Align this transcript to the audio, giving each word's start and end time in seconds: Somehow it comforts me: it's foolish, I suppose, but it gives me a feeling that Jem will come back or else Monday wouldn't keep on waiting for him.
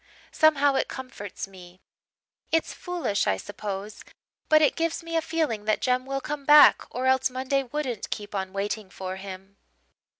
Somehow 0.31 0.73
it 0.73 0.87
comforts 0.87 1.47
me: 1.47 1.79
it's 2.51 2.73
foolish, 2.73 3.27
I 3.27 3.37
suppose, 3.37 4.03
but 4.49 4.59
it 4.59 4.75
gives 4.75 5.03
me 5.03 5.15
a 5.15 5.21
feeling 5.21 5.65
that 5.65 5.79
Jem 5.79 6.07
will 6.07 6.21
come 6.21 6.43
back 6.43 6.87
or 6.89 7.05
else 7.05 7.29
Monday 7.29 7.61
wouldn't 7.61 8.09
keep 8.09 8.33
on 8.33 8.51
waiting 8.51 8.89
for 8.89 9.17
him. 9.17 9.57